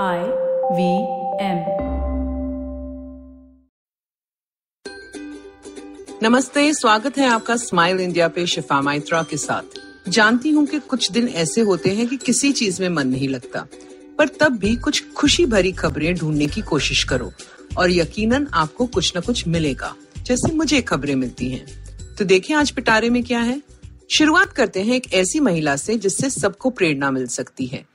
I 0.00 0.18
V 0.72 0.92
M 1.44 1.58
नमस्ते, 6.22 6.72
स्वागत 6.74 7.18
है 7.18 7.28
आपका 7.28 7.56
स्माइल 7.56 8.00
इंडिया 8.00 8.28
पे 8.28 8.46
शिफा 8.46 8.80
माइत्रा 8.80 9.22
के 9.22 9.36
साथ। 9.36 9.78
जानती 10.08 10.50
हूँ 10.50 10.66
कि 10.66 10.78
कुछ 10.78 11.10
दिन 11.12 11.28
ऐसे 11.28 11.60
होते 11.60 11.90
हैं 11.90 12.06
कि 12.08 12.16
किसी 12.16 12.52
चीज़ 12.52 12.80
में 12.82 12.88
मन 12.88 13.08
नहीं 13.08 13.28
लगता, 13.28 13.66
पर 14.18 14.28
तब 14.28 14.56
भी 14.58 14.76
कुछ 14.76 15.12
खुशी 15.12 15.46
भरी 15.46 15.72
खबरें 15.72 16.14
ढूँढने 16.14 16.46
की 16.46 16.60
कोशिश 16.62 17.04
करो 17.04 17.32
और 17.78 17.90
यकीनन 17.90 18.48
आपको 18.54 18.86
कुछ 18.86 19.16
न 19.16 19.20
कुछ 19.20 19.46
मिलेगा, 19.48 19.94
जैसे 20.18 20.54
मुझे 20.54 20.82
खबरें 20.82 21.14
मिलती 21.14 21.48
हैं। 21.48 21.66
तो 22.18 22.24
देखिए 22.24 22.56
आज 22.56 22.70
पिटारे 22.70 23.10
में 23.10 23.22
क्या 23.24 23.40
है। 23.40 23.62
शुरुआत 24.10 24.52
करते 24.52 24.82
हैं 24.82 24.94
एक 24.94 25.12
ऐसी 25.14 25.40
महिला 25.40 25.76
से 25.76 25.98
जिससे 25.98 26.30
सबको 26.30 26.70
प्रेरणा 26.70 27.10
मिल 27.10 27.26
सकती 27.26 27.66
है। 27.66 27.91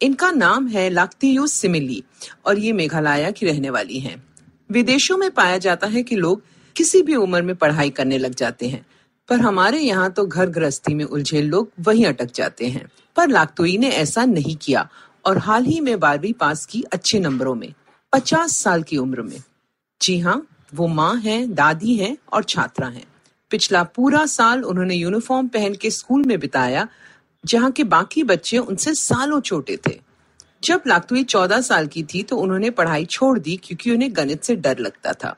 इनका 0.00 0.30
नाम 0.30 0.66
है 0.68 0.88
लाक्तियू 0.90 1.46
सिमिली 1.46 2.02
और 2.46 2.58
ये 2.58 2.72
मेघालय 2.72 3.30
की 3.32 3.46
रहने 3.46 3.70
वाली 3.70 3.98
हैं। 3.98 4.22
विदेशों 4.70 5.16
में 5.16 5.30
पाया 5.30 5.58
जाता 5.58 5.86
है 5.86 6.02
कि 6.02 6.16
लोग 6.16 6.42
किसी 6.76 7.02
भी 7.02 7.14
उम्र 7.14 7.42
में 7.42 7.54
पढ़ाई 7.56 7.90
करने 7.90 8.18
लग 8.18 8.34
जाते 8.34 8.68
हैं, 8.68 8.84
पर 9.28 9.40
हमारे 9.40 9.78
यहाँ 9.78 10.10
तो 10.10 10.26
घर 10.26 10.46
गृहस्थी 10.46 10.94
में 10.94 11.04
उलझे 11.04 11.42
लोग 11.42 11.70
वहीं 11.80 12.04
अटक 12.06 12.34
जाते 12.34 12.68
हैं। 12.68 12.86
पर 13.16 13.28
लाक्तोई 13.28 13.76
ने 13.78 13.88
ऐसा 13.88 14.24
नहीं 14.24 14.56
किया 14.56 14.88
और 15.24 15.38
हाल 15.38 15.64
ही 15.64 15.78
में 15.80 15.98
बारहवीं 16.00 16.32
पास 16.32 16.66
की 16.66 16.82
अच्छे 16.92 17.18
नंबरों 17.20 17.54
में, 17.54 17.72
पचास 18.12 18.56
साल 18.56 18.82
की 18.82 18.96
उम्र 18.96 19.22
में। 19.22 19.42
जी 20.00 20.18
हाँ 20.18 20.46
वो 20.74 20.86
माँ 20.88 21.14
है, 21.16 21.46
दादी 21.46 21.96
हैं 21.96 22.16
और 22.32 22.44
छात्रा 22.44 22.88
हैं। 22.88 23.06
पिछला 23.50 23.82
पूरा 23.86 24.24
साल 24.26 24.64
उन्होंने 24.64 24.94
यूनिफॉर्म 24.94 25.48
पहन 25.48 25.74
के 25.74 25.90
स्कूल 25.90 26.24
में 26.24 26.38
बिताया 26.40 26.86
जहाँ 27.44 27.70
के 27.70 27.84
बाकी 27.84 28.22
बच्चे 28.22 28.58
उनसे 28.58 28.94
सालों 28.94 29.40
छोटे 29.40 29.76
थे। 29.76 30.00
जब 30.64 30.82
लाक्तुई 30.86 31.24
चौदह 31.24 31.60
साल 31.60 31.86
की 31.86 32.02
थी 32.02 32.22
तो 32.22 32.36
उन्होंने 32.36 32.70
पढ़ाई 32.70 33.04
छोड़ 33.04 33.38
दी 33.38 33.56
क्योंकि 33.56 33.90
उन्हें 33.90 34.16
गणित 34.16 34.44
से 34.44 34.56
डर 34.56 34.78
लगता 34.78 35.12
था। 35.12 35.36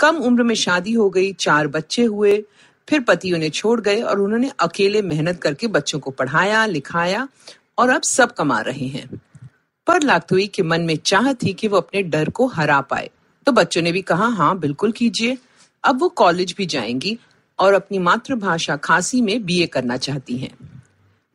कम 0.00 0.16
उम्र 0.16 0.42
में 0.42 0.54
शादी 0.54 0.92
हो 0.92 1.10
गई, 1.10 1.32
चार 1.32 1.66
बच्चे 1.66 2.04
हुए, 2.04 2.44
फिर 2.88 3.00
पति 3.00 3.32
उन्हें 3.32 3.50
छोड़ 3.50 3.80
गए 3.80 4.02
और 4.02 4.20
उन्होंने 4.20 4.50
अकेले 4.60 5.02
मेहनत 5.02 5.40
करके 5.42 5.66
बच्चों 5.66 5.98
को 5.98 6.10
पढ़ाया, 6.10 6.66
लिखाया 6.66 7.28
और 7.78 7.90
अब 7.90 8.02
सब 8.02 8.32
कमा 8.32 8.60
रहे 8.60 8.86
हैं। 8.86 9.20
पर 9.86 10.02
लाक्तुई 10.02 10.46
के 10.46 10.62
मन 10.62 10.80
में 10.80 10.96
चाह 10.96 11.32
थी 11.32 11.52
कि 11.52 11.68
वो 11.68 11.76
अपने 11.76 12.02
डर 12.02 12.30
को 12.30 12.46
हरा 12.46 12.80
पाए। 12.80 13.10
तो 13.46 13.52
बच्चों 13.52 13.82
ने 13.82 13.92
भी 13.92 14.02
कहा 14.02 14.26
हाँ 14.26 14.58
बिल्कुल 14.58 14.92
कीजिए। 14.92 15.38
अब 15.84 16.00
वो 16.00 16.08
कॉलेज 16.08 16.54
भी 16.58 16.66
जाएँगी 16.66 17.18
और 17.58 17.74
अपनी 17.74 17.98
मातृभाषा 17.98 18.76
खांसी 18.76 19.20
में 19.20 19.44
बीए 19.44 19.66
करना 19.66 19.96
चाहती 19.96 20.36
हैं। 20.36 20.73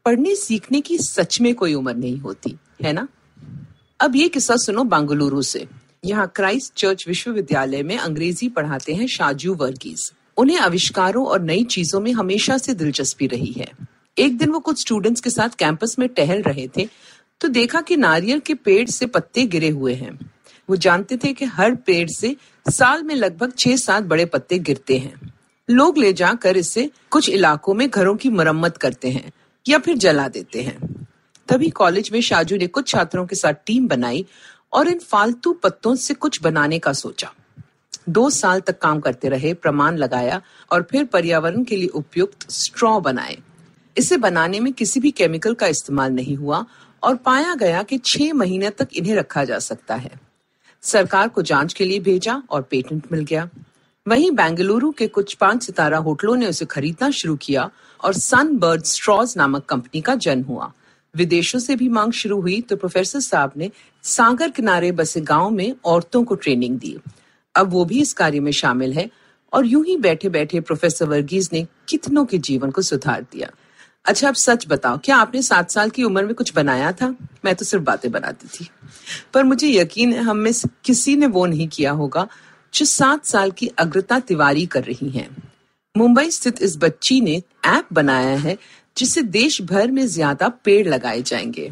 पढ़ने 0.05 0.35
सीखने 0.35 0.81
की 0.81 0.97
सच 0.99 1.39
में 1.41 1.53
कोई 1.55 1.73
उम्र 1.73 1.93
नहीं 1.95 2.19
होती, 2.19 2.57
है 2.83 2.93
ना? 2.93 3.07
अब 3.99 4.15
ये 4.15 4.27
किस्सा 4.29 4.55
सुनो 4.57 4.83
बेंगलुरु 4.85 5.41
से। 5.41 5.67
यहाँ 6.05 6.31
क्राइस्ट 6.35 6.73
चर्च 6.75 7.07
विश्वविद्यालय 7.07 7.83
में 7.83 7.97
अंग्रेज़ी 7.97 8.49
पढ़ाते 8.49 8.93
हैं 8.93 9.07
शाजू 9.07 9.53
वर्गीज 9.55 10.11
उन्हें 10.37 10.57
आविष्कारों 10.59 11.25
और 11.25 11.41
नई 11.41 11.63
चीज़ों 11.65 11.99
में 11.99 12.11
हमेशा 12.13 12.57
से 12.57 12.73
दिलचस्पी 12.73 13.27
रही 13.27 13.51
है। 13.53 13.67
एक 14.17 14.37
दिन 14.37 14.49
वो 14.49 14.59
कुछ 14.59 14.79
स्टूडेंट्स 14.81 15.21
के 15.21 15.29
साथ 15.29 15.55
कैंपस 15.59 15.95
में 15.99 16.07
टहल 16.09 16.41
रहे 16.41 16.67
थे 16.77 16.87
तो 17.41 17.47
देखा 17.49 17.81
कि 17.81 17.95
नारियल 17.97 18.39
के 18.39 18.53
पेड़ 18.55 18.87
से 18.89 19.05
पत्ते 19.07 19.45
गिरे 19.47 19.69
हुए 19.69 19.93
हैं। 19.95 20.17
वो 20.69 20.75
जानते 20.77 21.17
थे 21.17 21.33
कि 21.33 21.45
हर 21.47 21.75
पेड़ 21.77 22.07
से 22.09 22.35
साल 22.65 23.03
में 23.03 23.13
लगभग 23.15 23.53
छह 23.57 23.75
सात 23.77 24.03
बड़े 24.05 24.25
पत्ते 24.27 24.59
गिरते 24.59 24.97
हैं। 24.97 25.33
लोग 25.69 25.97
ले 25.97 26.13
जाकर 26.13 26.57
इससे 26.57 26.89
कुछ 27.11 27.29
इलाकों 27.29 27.73
में 27.73 27.89
घरों 27.89 28.15
की 28.15 28.29
मरम्मत 28.31 28.77
करते 28.77 29.09
हैं। 29.09 29.31
या 29.69 29.79
फिर 29.79 29.97
जला 29.97 30.27
देते 30.27 30.61
हैं। 30.61 31.07
तभी 31.47 31.69
कॉलेज 31.69 32.09
में 32.11 32.21
शाजू 32.21 32.57
ने 32.57 32.67
कुछ 32.67 32.87
छात्रों 32.87 33.25
के 33.25 33.35
साथ 33.35 33.53
टीम 33.53 33.87
बनाई 33.87 34.25
और 34.73 34.87
इन 34.87 34.99
फालतू 34.99 35.53
पत्तों 35.53 35.95
से 35.95 36.13
कुछ 36.13 36.41
बनाने 36.41 36.79
का 36.79 36.93
सोचा। 36.93 37.33
दो 38.09 38.29
साल 38.29 38.59
तक 38.59 38.79
काम 38.79 38.99
करते 38.99 39.29
रहे, 39.29 39.53
प्रमाण 39.53 39.97
लगाया 39.97 40.41
और 40.71 40.87
फिर 40.91 41.05
पर्यावरण 41.05 41.63
के 41.63 41.75
लिए 41.75 41.87
उपयुक्त 41.87 42.49
स्ट्रॉ 42.49 42.99
बनाए। 42.99 43.37
इसे 43.97 44.17
बनाने 44.17 44.59
में 44.59 44.73
किसी 44.73 44.99
भी 44.99 45.11
केमिकल 45.11 45.53
का 45.53 45.67
इस्तेमाल 45.67 46.11
नहीं 46.11 46.35
हुआ 46.35 46.65
और 47.03 47.15
पाया 47.15 47.55
गया 47.55 47.83
कि 47.83 47.97
छह 47.97 48.33
महीने 48.33 48.69
तक 48.69 48.87
इन्हें 48.93 49.15
रखा 49.15 49.43
जा 49.43 49.59
सकता 49.59 49.95
है। 49.95 50.11
सरकार 50.81 51.27
को 51.27 51.41
जाँच 51.41 51.73
के 51.73 51.85
लिए 51.85 51.99
भेजा 51.99 52.43
और 52.49 52.61
पेटेंट 52.61 53.11
मिल 53.11 53.23
गया। 53.23 53.49
वहीं 54.09 54.29
बेंगलुरु 54.31 54.91
के 54.91 55.07
कुछ 55.07 55.33
पाँच 55.33 55.63
सितारा 55.63 55.97
होटलों 55.97 56.35
ने 56.35 56.47
उसे 56.47 56.65
खरीदना 56.65 57.09
शुरू 57.11 57.35
किया 57.35 57.69
और 58.03 58.13
सन 58.13 58.55
बर्ड 58.57 58.83
स्ट्रॉज 58.83 59.33
नामक 59.37 59.65
कंपनी 59.65 60.01
का 60.01 60.15
जन्म 60.15 60.43
हुआ। 60.43 60.71
विदेशों 61.15 61.59
से 61.59 61.75
भी 61.75 61.89
मांग 61.89 62.11
शुरू 62.11 62.39
हुई 62.41 62.61
तो 62.61 62.75
प्रोफेसर 62.75 63.19
साहब 63.19 63.51
ने 63.57 63.69
सागर 64.03 64.49
किनारे 64.49 64.91
बसे 64.91 65.21
गाँव 65.21 65.49
में 65.49 65.75
औरतों 65.85 66.23
को 66.23 66.35
ट्रेनिंग 66.35 66.79
दी। 66.79 66.97
अब 67.55 67.71
वो 67.71 67.85
भी 67.85 68.01
इस 68.01 68.13
कार्य 68.13 68.39
में 68.39 68.51
शामिल 68.51 68.93
है 68.93 69.09
और 69.53 69.65
यूँ 69.65 69.85
ही 69.85 69.97
बैठे 69.97 70.29
बैठे 70.29 70.59
प्रोफेसर 70.59 71.05
वर्गीज 71.05 71.49
ने 71.53 71.67
कितनों 71.89 72.25
के 72.25 72.37
जीवन 72.37 72.71
को 72.71 72.81
सुधार 72.81 73.21
दिया। 73.21 73.51
अच्छा 74.05 74.27
अब 74.27 74.35
सच 74.35 74.65
बताओ, 74.67 74.97
क्या 74.97 75.17
आपने 75.17 75.41
सात 75.41 75.71
साल 75.71 75.89
की 75.89 76.03
उम्र 76.03 76.25
में 76.25 76.35
कुछ 76.35 76.53
बनाया 76.53 76.91
था? 76.91 77.15
मैं 77.45 77.55
तो 77.55 77.65
सिर्फ़ 77.65 77.83
बातें 77.83 78.11
बनाती 78.11 78.47
थी। 78.47 78.69
पर 79.33 79.43
मुझे 79.43 79.67
यकीन 79.67 80.13
है, 80.13 80.23
हम 80.23 80.37
में 80.37 80.53
किसी 80.83 81.15
ने 81.15 81.27
वो 81.27 81.45
नहीं 81.45 81.67
किया 81.67 81.91
होगा। 81.91 82.27
जो 82.73 82.85
सात 82.85 83.25
साल 83.25 83.51
की 83.51 83.67
अग्रता 83.67 84.19
तिवारी 84.19 84.65
कर 84.65 84.83
रही 84.83 85.09
हैं। 85.09 85.43
मुंबई 85.97 86.29
स्थित 86.29 86.61
इस 86.61 86.77
बच्ची 86.77 87.21
ने 87.21 87.41
ऐप 87.65 87.87
बनाया 87.93 88.37
है, 88.37 88.57
जिससे 88.97 89.21
देश 89.21 89.61
भर 89.61 89.91
में 89.91 90.07
ज़्यादा 90.07 90.49
पेड़ 90.49 90.87
लगाए 90.87 91.21
जाएँगे। 91.21 91.71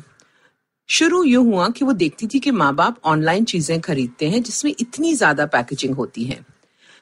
शुरू 0.89 1.23
यूँ 1.23 1.45
हुआ 1.45 1.69
कि 1.69 1.85
वो 1.85 1.93
देखती 1.93 2.27
थी 2.27 2.39
कि 2.39 2.51
माँ 2.51 2.75
बाप 2.75 2.99
ऑनलाइन 3.05 3.45
चीज़ें 3.45 3.81
खरीदते 3.81 4.29
हैं, 4.29 4.43
जिसमें 4.43 4.73
इतनी 4.79 5.13
ज़्यादा 5.13 5.45
पैकेजिंग 5.45 5.95
होती 5.95 6.23
है। 6.23 6.45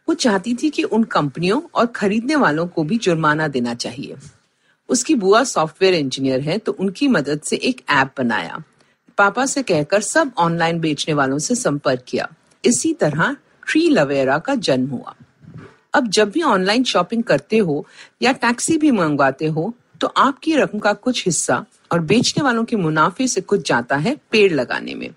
वो 0.08 0.14
चाहती 0.14 0.54
थी 0.54 0.70
कि 0.70 0.84
उन 0.84 1.04
कंपनियों 1.04 1.62
और 1.76 1.86
खरीदने 1.86 2.36
वालों 2.36 2.68
को 2.68 2.84
भी 2.84 2.98
जुर्माना 2.98 3.48
देना 3.48 3.74
चाहिए। 3.74 4.16
उसकी 4.90 5.16
बुआ 5.16 5.44
सॉफ्टवेयर 5.44 5.94
इंजीनियर 5.94 6.40
है 6.40 6.58
तो 6.58 6.72
उनकी 6.72 7.08
मदद 7.08 7.42
से 7.42 7.56
एक 7.56 7.82
ऐप 7.90 8.14
बनाया। 8.18 8.64
पापा 9.18 9.46
से 9.46 9.64
कहकर 9.64 10.02
सब 10.02 10.32
ऑनलाइन 10.38 10.80
बेचने 10.80 11.14
वालों 11.14 11.38
से 11.40 11.56
संपर्क 11.56 12.04
किया। 12.08 12.28
इसी 12.66 12.94
तरह 12.94 13.36
ट्री 13.68 13.88
लवेरा 13.90 14.38
का 14.40 14.56
जन्म 14.58 14.90
हुआ। 14.90 15.16
अब 15.94 16.08
जब 16.10 16.32
भी 16.32 16.42
ऑनलाइन 16.44 16.84
शॉपिंग 16.84 17.24
करते 17.24 17.58
हो 17.60 17.86
या 18.22 18.32
टैक्सी 18.34 18.78
भी 18.78 18.92
मंगवाते 18.94 19.46
हो 19.48 19.74
तो 20.02 20.08
आपकी 20.08 20.56
रकम 20.56 20.80
का 20.80 20.94
कुछ 20.96 21.26
हिस्सा 21.26 21.66
और 21.92 22.00
बेचने 22.02 22.44
वालों 22.44 22.64
के 22.66 22.76
मुनाफे 22.76 23.28
से 23.28 23.42
कुछ 23.44 23.68
जाता 23.68 23.96
है 23.98 24.16
पेड़ 24.32 24.52
लगाने 24.54 24.96
में। 24.96 25.10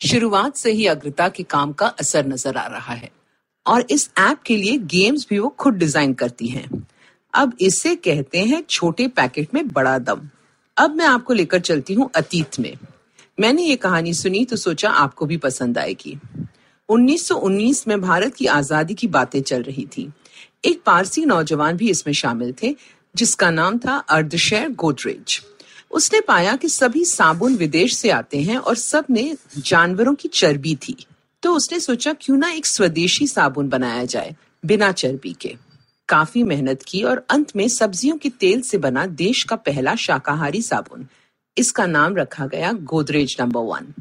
शुरुआत 0.00 0.56
से 0.56 0.72
ही 0.72 0.86
अग्रता 0.86 1.28
के 1.28 1.42
काम 1.44 1.72
का 1.72 1.86
असर 2.00 2.26
नज़र 2.26 2.56
आ 2.56 2.66
रहा 2.66 2.94
है 2.94 3.10
और 3.66 3.86
इस 3.90 4.10
ऐप 4.20 4.42
के 4.46 4.56
लिए 4.56 4.76
गेम्स 4.88 5.26
भी 5.30 5.38
वो 5.38 5.48
खुद 5.58 5.74
डिज़ाइन 5.74 6.12
करती 6.14 6.48
हैं। 6.48 6.68
अब 7.34 7.52
इसे 7.60 7.94
कहते 7.96 8.40
हैं 8.40 8.62
छोटे 8.62 9.06
पैकेट 9.10 9.54
में 9.54 9.66
बड़ा 9.68 9.98
दम। 10.00 10.28
अब 10.76 10.94
मैं 10.96 11.06
आपको 11.06 11.34
लेकर 11.34 11.60
चलती 11.60 11.94
हूँ 11.94 12.10
अतीत 12.16 12.58
में। 12.60 12.76
मैंने 13.38 13.62
ये 13.62 13.76
कहानी 13.76 14.12
सुनी 14.14 14.44
तो 14.44 14.56
सोचा 14.56 14.90
आपको 14.90 15.26
भी 15.26 15.36
पसंद 15.38 15.78
आएगी। 15.78 16.18
1919 16.88 17.88
में 17.88 18.00
भारत 18.00 18.34
की 18.34 18.46
आज़ादी 18.46 18.94
की 18.94 19.06
बातें 19.06 19.42
चल 19.42 19.62
रही 19.62 19.86
थी। 19.86 20.12
एक 20.64 20.82
पारसी 20.86 21.24
नौजवान 21.24 21.76
भी 21.76 21.90
इसमें 21.90 22.14
शामिल 22.14 22.54
थे, 22.62 22.76
जिसका 23.16 23.50
नाम 23.50 23.78
था 23.78 23.96
अर्धशैर 23.96 24.68
गोदरेज। 24.68 25.42
उसने 25.90 26.20
पाया 26.20 26.56
कि 26.56 26.68
सभी 26.68 27.04
साबुन 27.04 27.56
विदेश 27.56 27.96
से 27.96 28.10
आते 28.10 28.42
हैं 28.42 28.56
और 28.56 28.74
सब 28.74 29.04
में 29.10 29.36
जानवरों 29.58 30.14
की 30.14 30.28
चर्बी 30.28 30.74
थी। 30.76 31.06
तो 31.42 31.52
उसने 31.52 31.80
सोचा, 31.80 32.12
क्यों 32.12 32.36
ना 32.36 32.50
एक 32.50 32.66
स्वदेशी 32.66 33.26
साबुन 33.26 33.68
बनाया 33.68 34.04
जाए, 34.04 34.36
बिना 34.66 34.92
चर्बी 34.92 35.32
के। 35.32 35.56
काफ़ी 36.08 36.42
मेहनत 36.42 36.82
की 36.82 37.02
और 37.02 37.26
अंत 37.30 37.56
में 37.56 37.68
सब्जियों 37.68 38.16
के 38.16 38.28
तेल 38.28 38.60
से 38.60 38.78
बना 38.78 39.06
देश 39.06 39.44
का 39.44 39.56
पहला 39.56 39.94
शाकाहारी 39.94 40.62
साबुन। 40.62 41.06
इसका 41.56 41.86
नाम 41.86 42.16
रखा 42.16 42.46
गया 42.46 42.72
गोदरेज 42.72 43.36
नंबर 43.40 43.60
वन। 43.60 43.92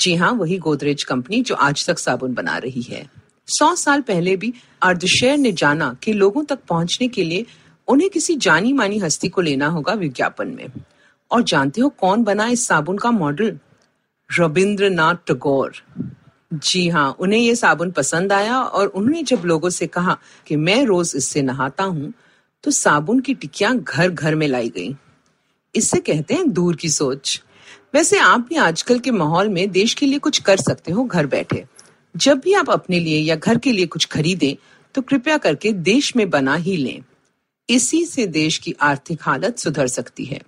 जी 0.00 0.14
हाँ 0.14 0.32
वही 0.32 0.56
गोदरेज 0.58 1.02
कंपनी 1.04 1.40
जो 1.42 1.54
आज 1.54 1.86
तक 1.86 1.98
साबुन 1.98 2.34
बना 2.34 2.56
रही 2.58 2.82
है। 2.82 3.04
सौ 3.48 3.74
साल 3.74 4.00
पहले 4.00 4.36
भी 4.36 4.52
अर्धशेर 4.82 5.36
ने 5.38 5.52
जाना 5.52 5.92
कि 6.02 6.12
लोगों 6.12 6.44
तक 6.44 6.58
पहुँचने 6.68 7.08
के 7.08 7.24
लिए 7.24 7.46
उन्हें 7.88 8.08
किसी 8.10 8.36
जानी 8.36 8.72
मानी 8.72 8.98
हस्ती 8.98 9.28
को 9.28 9.40
लेना 9.40 9.66
होगा 9.66 9.92
विज्ञापन 9.94 10.48
में। 10.48 10.66
और 11.30 11.42
जानते 11.42 11.80
हो 11.80 11.88
कौन 12.00 12.24
बना 12.24 12.46
इस 12.48 12.66
साबुन 12.66 12.98
का 12.98 13.10
मॉडल? 13.10 13.58
रविंद्रनाथ 14.30 15.14
टैगोर। 15.26 15.82
जी 16.54 16.88
हाँ 16.88 17.10
उन्हें 17.20 17.40
ये 17.40 17.54
साबुन 17.56 17.90
पसंद 17.90 18.32
आया 18.32 18.60
और 18.60 18.86
उन्होंने 18.86 19.22
जब 19.22 19.42
लोगों 19.44 19.70
से 19.70 19.86
कहा 19.88 20.16
कि 20.46 20.56
मैं 20.56 20.84
रोज 20.86 21.12
इससे 21.16 21.42
नहाता 21.42 21.84
हूँ 21.84 22.12
तो 22.64 22.70
साबुन 22.70 23.20
की 23.20 23.34
टिक्कियाँ 23.34 23.76
घर 23.76 24.08
घर 24.08 24.34
में 24.34 24.46
लाई 24.48 24.68
गई। 24.68 24.94
इससे 25.74 26.00
कहते 26.00 26.34
हैं 26.34 26.50
दूर 26.52 26.76
की 26.76 26.88
सोच। 26.88 27.40
वैसे 27.94 28.18
आप 28.18 28.46
भी 28.48 28.56
आजकल 28.56 28.98
के 28.98 29.10
माहौल 29.10 29.48
में 29.48 29.70
देश 29.70 29.94
के 29.94 30.06
लिए 30.06 30.18
कुछ 30.18 30.38
कर 30.38 30.56
सकते 30.58 30.92
हो, 30.92 31.04
घर 31.04 31.26
बैठे। 31.26 31.64
जब 32.14 32.38
भी 32.40 32.52
आप 32.54 32.70
अपने 32.70 33.00
लिए 33.00 33.18
या 33.18 33.36
घर 33.36 33.58
के 33.58 33.72
लिए 33.72 33.86
कुछ 33.86 34.04
खरीदें 34.06 34.54
तो 34.94 35.02
कृपया 35.02 35.36
करके 35.38 35.72
देश 35.72 36.14
में 36.16 36.28
बना 36.30 36.54
ही 36.56 36.76
लें। 36.76 37.02
इसी 37.68 38.04
से 38.04 38.26
देश 38.26 38.58
की 38.58 38.74
आर्थिक 38.82 39.18
हालत 39.22 39.58
सुधर 39.58 39.86
सकती 39.86 40.24
है। 40.24 40.40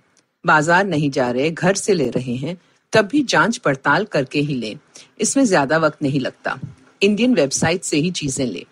बाज़ार 0.45 0.85
नहीं 0.85 1.09
जा 1.11 1.29
रहे, 1.31 1.49
घर 1.51 1.73
से 1.73 1.93
ले 1.93 2.09
रहे 2.09 2.35
हैं, 2.35 2.57
तब 2.93 3.05
भी 3.05 3.23
जाँच 3.23 3.57
पड़ताल 3.57 4.05
करके 4.05 4.39
ही 4.39 4.55
लें। 4.55 4.77
इसमें 5.19 5.43
ज़्यादा 5.45 5.77
वक्त 5.77 6.01
नहीं 6.03 6.19
लगता। 6.19 6.59
इंडियन 7.01 7.33
वेबसाइट 7.33 7.83
से 7.83 7.97
ही 7.97 8.11
चीज़ें 8.11 8.45
लें। 8.45 8.63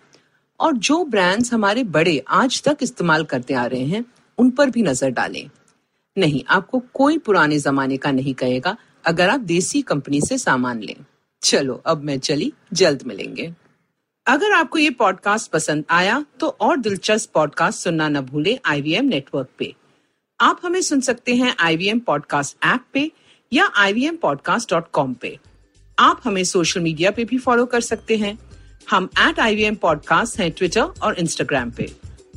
और 0.60 0.76
जो 0.78 1.04
ब्रांड्स 1.04 1.52
हमारे 1.52 1.84
बड़े 1.84 2.22
आज 2.30 2.62
तक 2.62 2.78
इस्तेमाल 2.82 3.24
करते 3.24 3.54
आ 3.54 3.66
रहे 3.66 3.84
हैं, 3.84 4.04
उन 4.38 4.50
पर 4.50 4.70
भी 4.70 4.82
नज़र 4.82 5.10
डालें। 5.10 5.48
नहीं, 6.18 6.42
आपको 6.48 6.82
कोई 6.94 7.18
पुराने 7.18 7.58
जमाने 7.58 7.96
का 7.96 8.10
नहीं 8.10 8.34
कहेगा, 8.34 8.76
अगर 9.06 9.28
आप 9.28 9.40
देसी 9.40 9.82
कंपनी 9.82 10.20
से 10.20 10.38
सामान 10.38 10.80
लें। 10.80 10.96
चलो, 11.42 11.82
अब 11.86 12.02
मैं 12.02 12.18
चली, 12.18 12.52
जल्द 12.72 13.02
मिलेंगे। 13.02 13.54
अगर 14.26 14.52
आपको 14.52 14.78
ये 14.78 14.90
पॉडकास्ट 14.90 15.50
पसंद 15.50 15.84
आया 15.90 16.24
तो 16.40 16.46
और 16.46 16.76
दिलचस्प 16.76 17.30
पॉडकास्ट 17.34 17.78
सुनना 17.78 18.08
न 18.08 18.20
भूलें 18.20 18.58
आईवीएम 18.64 19.04
नेटवर्क 19.04 19.48
पे। 19.58 19.74
आप 20.40 20.60
हमें 20.64 20.82
सुन 20.82 21.00
सकते 21.00 21.34
हैं 21.34 21.48
आई 21.48 21.54
आईवीएम 21.60 21.98
पॉडकास्ट 21.98 22.56
ऐप 22.64 22.84
पे 22.92 23.12
या 23.52 23.70
ivmpodcast.com 23.78 25.14
पे। 25.14 25.38
आप 25.98 26.20
हमें 26.24 26.44
सोशल 26.44 26.80
मीडिया 26.80 27.10
पे 27.10 27.24
भी 27.24 27.38
फॉलो 27.38 27.66
कर 27.66 27.80
सकते 27.80 28.16
हैं। 28.16 28.38
हम 28.90 29.08
at 29.28 29.40
I 29.40 29.56
V 29.56 29.62
M 29.62 29.74
podcast 29.74 30.38
हैं 30.38 30.50
ट्विटर 30.50 30.80
और 30.80 31.18
इंस्टाग्राम 31.18 31.70
पे। 31.70 32.11